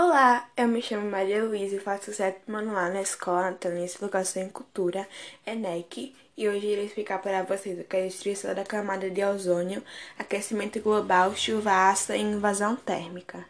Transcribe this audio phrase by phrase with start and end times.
[0.00, 4.44] Olá, eu me chamo Maria Luísa e faço o sétimo anual na Escola de Educação
[4.44, 5.08] e Cultura,
[5.44, 9.24] ENEC, e hoje irei explicar para vocês o que é a destruição da camada de
[9.24, 9.82] ozônio,
[10.16, 13.44] aquecimento global, chuva ácida e invasão térmica.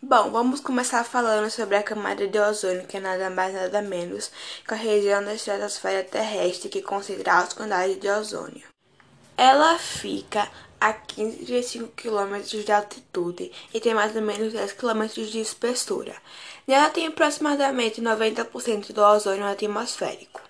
[0.00, 4.30] Bom, vamos começar falando sobre a camada de ozônio, que é nada mais nada menos
[4.64, 8.73] que a região da estratosfera terrestre que concentra altas quantidades de ozônio.
[9.36, 10.48] Ela fica
[10.80, 16.14] a 15,5 km de altitude e tem mais ou menos 10 km de espessura.
[16.66, 20.40] Nela tem aproximadamente 90% do ozônio atmosférico.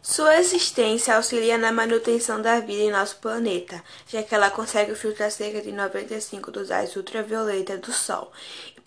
[0.00, 5.30] Sua existência auxilia na manutenção da vida em nosso planeta, já que ela consegue filtrar
[5.30, 8.32] cerca de 95 dos raios ultravioleta do Sol,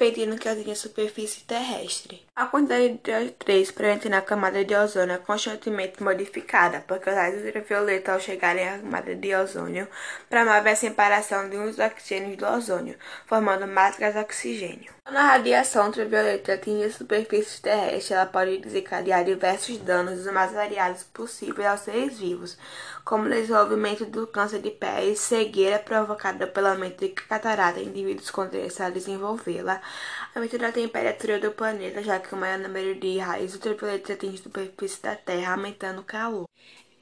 [0.01, 2.25] impedindo que atinja a superfície terrestre.
[2.35, 7.45] A quantidade de O3 presente na camada de ozônio é constantemente modificada, porque os raios
[7.45, 9.87] ultravioleta, ao chegarem à camada de ozônio,
[10.27, 14.91] promovem a separação de uns oxigênios do ozônio, formando mais gás oxigênio.
[15.03, 20.51] Quando a radiação ultravioleta atinge a superfície terrestre, ela pode desencadear diversos danos os mais
[20.51, 22.57] variados possíveis aos seres vivos,
[23.03, 28.85] como desenvolvimento do câncer de pele, cegueira provocada pelo aumento de catarata em indivíduos doença
[28.85, 29.81] a desenvolvê-la,
[30.35, 34.43] aumento da temperatura do planeta, já que o maior número de raios ultravioletas atinge a
[34.43, 36.45] superfície da Terra, aumentando o calor.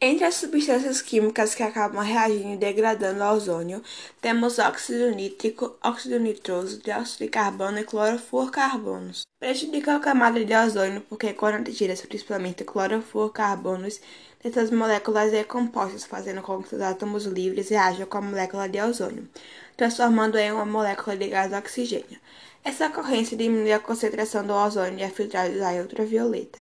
[0.01, 3.83] Entre as substâncias químicas que acabam reagindo e degradando o ozônio,
[4.21, 9.23] temos óxido nítrico, óxido nitroso, dióxido de carbono e clorofluorcarbonos.
[9.41, 13.99] Prejudica a camada de ozônio porque, quando atingidas principalmente clorofluorcarbonos,
[14.41, 19.27] essas moléculas decompostas, fazendo com que os átomos livres reajam com a molécula de ozônio,
[19.75, 22.21] transformando-a em uma molécula de gás oxigênio.
[22.63, 26.57] Essa ocorrência diminui a concentração do ozônio e a filtragem do raio ultravioleta.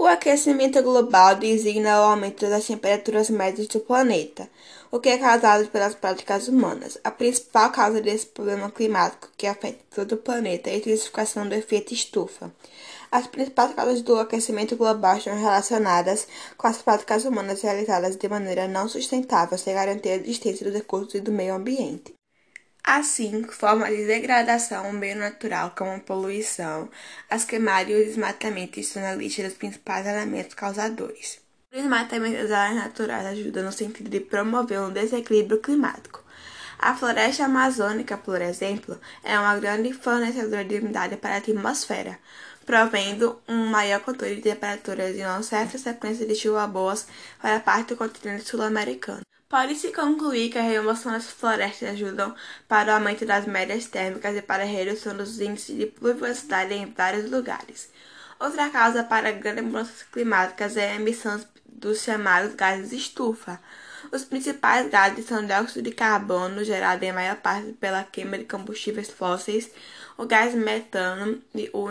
[0.00, 4.48] O aquecimento global designa o aumento das temperaturas médias do planeta,
[4.92, 6.96] o que é causado pelas práticas humanas.
[7.02, 11.54] A principal causa desse problema climático que afeta todo o planeta é a intensificação do
[11.54, 12.52] efeito estufa.
[13.10, 18.68] As principais causas do aquecimento global estão relacionadas com as práticas humanas realizadas de maneira
[18.68, 22.17] não sustentável, sem garantir a existência dos recursos e do meio ambiente.
[22.90, 26.88] Assim, formas de degradação ao meio natural, como a poluição,
[27.28, 31.38] as queimadas e o desmatamento estão na lista dos principais elementos causadores.
[31.70, 36.24] O desmatamento das áreas naturais ajuda no sentido de promover um desequilíbrio climático.
[36.78, 42.18] A floresta amazônica, por exemplo, é uma grande fornecedora de umidade para a atmosfera,
[42.64, 47.06] provendo um maior controle de temperaturas e uma certa sequência de chuvas boas
[47.38, 49.27] para parte do continente sul-americano.
[49.48, 52.34] Pode-se concluir que a remoção das florestas ajuda
[52.68, 56.92] para o aumento das médias térmicas e para a redução dos índices de pluviosidade em
[56.92, 57.88] vários lugares.
[58.38, 63.58] Outra causa para grandes mudanças climáticas é a emissão dos chamados gases estufa.
[64.12, 68.44] Os principais gases são o dióxido de carbono, gerado em maior parte pela queima de
[68.44, 69.70] combustíveis fósseis,
[70.18, 71.88] o gás metano e o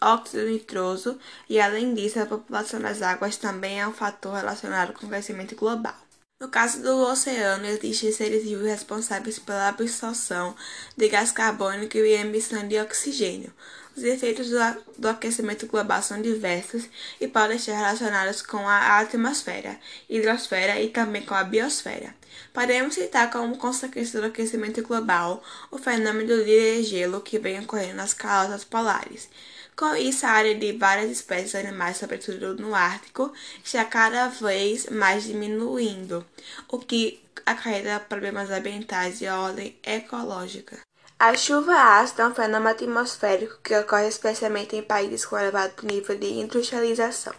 [0.00, 1.18] óxido nitroso,
[1.48, 5.56] e além disso, a população das águas também é um fator relacionado com o aquecimento
[5.56, 5.96] global.
[6.42, 10.56] No caso do oceano, existem seres vivos responsáveis pela absorção
[10.96, 13.54] de gás carbônico e emissão de oxigênio.
[13.96, 14.50] Os efeitos
[14.98, 16.88] do aquecimento global são diversos
[17.20, 19.78] e podem estar relacionados com a atmosfera,
[20.10, 22.12] hidrosfera e também com a biosfera.
[22.52, 28.14] Podemos citar como consequência do aquecimento global o fenômeno de gelo que vem ocorrendo nas
[28.14, 29.28] calotas polares.
[29.74, 33.32] Com isso, a área de várias espécies de animais, sobretudo no Ártico,
[33.64, 36.24] está cada vez mais diminuindo,
[36.68, 40.80] o que acarreta problemas ambientais e ordem ecológica.
[41.18, 46.18] A chuva ácida é um fenômeno atmosférico que ocorre especialmente em países com elevado nível
[46.18, 47.32] de industrialização.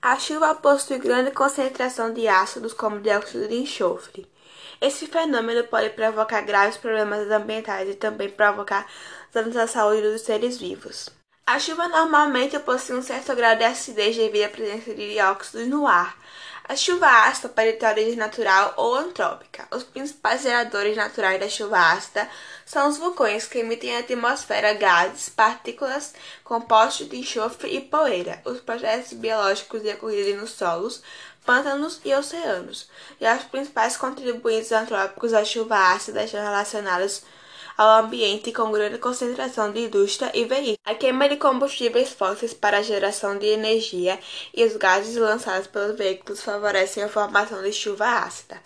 [0.00, 4.26] A chuva possui grande concentração de ácidos como dióxido de enxofre.
[4.80, 8.86] Esse fenômeno pode provocar graves problemas ambientais e também provocar
[9.30, 11.19] danos à saúde dos seres vivos.
[11.52, 15.84] A chuva normalmente possui um certo grau de acidez devido à presença de dióxidos no
[15.84, 16.16] ar.
[16.62, 19.66] A chuva ácida pode ter origem natural ou antrópica.
[19.72, 22.30] Os principais geradores naturais da chuva ácida
[22.64, 26.14] são os vulcões que emitem à atmosfera gases, partículas,
[26.44, 31.02] compostos de enxofre e poeira, os processos biológicos decorridos nos solos,
[31.44, 32.88] pântanos e oceanos.
[33.20, 37.24] E os principais contribuintes antrópicos à chuva ácida estão relacionados
[37.80, 40.76] ao ambiente com grande concentração de indústria e veículos.
[40.84, 44.18] A queima de combustíveis fósseis para a geração de energia
[44.52, 48.60] e os gases lançados pelos veículos favorecem a formação de chuva ácida.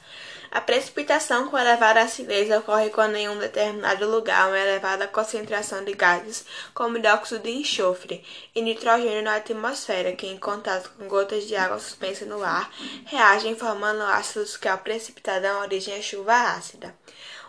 [0.50, 5.92] A precipitação com elevada acidez ocorre quando em um determinado lugar uma elevada concentração de
[5.92, 6.44] gases,
[6.74, 11.78] como dióxido de enxofre e nitrogênio na atmosfera, que em contato com gotas de água
[11.78, 12.68] suspensa no ar,
[13.06, 16.92] reagem formando ácidos que ao precipitar dão origem à chuva ácida.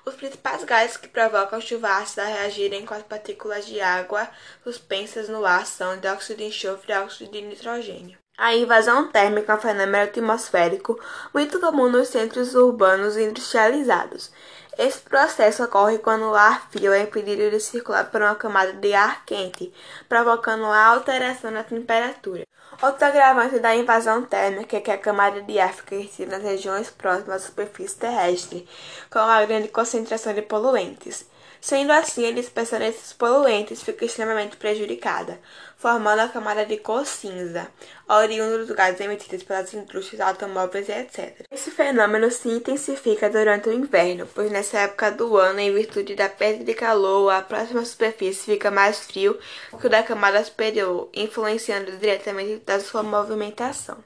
[0.06, 4.30] Os principais gases que provocam chuva ácida a reagirem com as partículas de água
[4.64, 8.18] suspensas no ar são dióxido de enxofre e óxido de nitrogênio.
[8.38, 11.00] A invasão térmica é um fenômeno atmosférico
[11.34, 14.30] muito comum nos centros urbanos industrializados.
[14.78, 18.94] Esse processo ocorre quando o ar frio é impedido de circular por uma camada de
[18.94, 19.74] ar quente,
[20.10, 22.46] provocando a alteração na temperatura.
[22.82, 27.44] Outro agravante da invasão térmica é que a camada de ar fica nas regiões próximas
[27.44, 28.68] à superfície terrestre,
[29.10, 31.26] com uma grande concentração de poluentes.
[31.68, 35.40] Sendo assim, a dispersão desses poluentes fica extremamente prejudicada,
[35.76, 37.68] formando a camada de cor cinza,
[38.08, 41.44] oriundo dos gases emitidos pelas indústrias automóveis e etc.
[41.50, 46.30] Esse fenômeno se intensifica durante o inverno, pois nessa época do ano, em virtude da
[46.30, 49.36] perda de calor, a próxima superfície fica mais frio
[49.82, 54.04] que o da camada superior, influenciando diretamente da sua movimentação.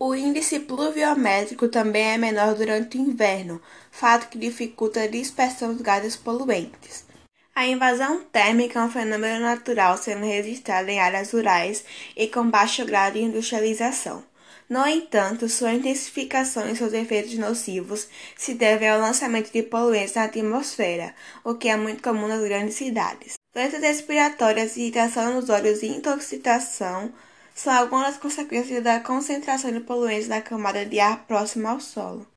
[0.00, 3.60] O índice pluviométrico também é menor durante o inverno,
[3.90, 7.04] fato que dificulta a dispersão dos gases poluentes.
[7.52, 11.84] A invasão térmica é um fenômeno natural sendo registrado em áreas rurais
[12.16, 14.22] e com baixo grau de industrialização.
[14.68, 18.06] No entanto, sua intensificação e seus efeitos nocivos
[18.36, 21.12] se devem ao lançamento de poluentes na atmosfera,
[21.42, 23.32] o que é muito comum nas grandes cidades.
[23.52, 27.12] Doenças respiratórias, irritação nos olhos e intoxicação
[27.58, 32.24] são algumas das consequências da concentração de poluentes na camada de ar próxima ao solo.